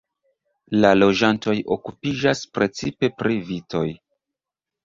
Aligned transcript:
La 0.85 0.89
loĝantoj 0.99 1.55
okupiĝas 1.77 2.41
precipe 2.57 3.11
pri 3.21 3.39
vitoj. 3.51 3.87